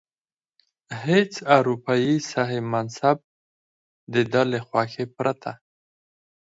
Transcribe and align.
هیڅ 1.05 1.31
اروپايي 1.55 2.15
صاحب 2.31 2.63
منصب 2.73 3.17
د 4.13 4.15
ده 4.31 4.41
له 4.51 4.59
خوښې 4.67 5.05
پرته. 5.15 5.51